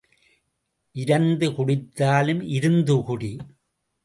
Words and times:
இரந்து 0.95 1.49
குடித்தாலும் 1.49 2.41
இருந்து 2.49 2.95
குடி. 3.03 3.31